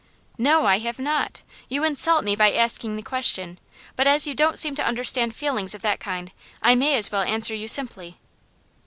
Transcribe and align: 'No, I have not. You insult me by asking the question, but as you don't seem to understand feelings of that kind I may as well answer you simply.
'No, 0.39 0.65
I 0.65 0.79
have 0.79 0.97
not. 0.97 1.43
You 1.69 1.83
insult 1.83 2.23
me 2.23 2.35
by 2.35 2.51
asking 2.53 2.95
the 2.95 3.03
question, 3.03 3.59
but 3.95 4.07
as 4.07 4.25
you 4.25 4.33
don't 4.33 4.57
seem 4.57 4.73
to 4.73 4.83
understand 4.83 5.35
feelings 5.35 5.75
of 5.75 5.83
that 5.83 5.99
kind 5.99 6.31
I 6.59 6.73
may 6.73 6.95
as 6.97 7.11
well 7.11 7.21
answer 7.21 7.53
you 7.53 7.67
simply. 7.67 8.17